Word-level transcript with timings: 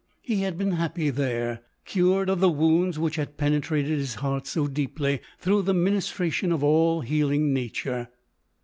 He 0.23 0.37
had 0.37 0.57
been 0.57 0.71
happy 0.71 1.11
there; 1.11 1.61
cured 1.85 2.27
of 2.27 2.39
the 2.39 2.49
wounds 2.49 2.97
which 2.97 3.17
had 3.17 3.37
penetrated 3.37 3.99
his 3.99 4.15
heart 4.15 4.47
so 4.47 4.65
deeply, 4.65 5.19
through 5.37 5.61
the 5.61 5.75
ministration 5.75 6.51
of 6.51 6.63
all 6.63 7.01
healing 7.01 7.53
nature. 7.53 8.09